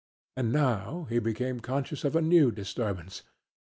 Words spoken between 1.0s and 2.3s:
he became conscious of a